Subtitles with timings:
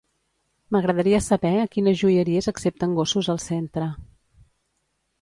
[0.75, 3.95] M'agradaria saber a quines joieries accepten gossos al centre.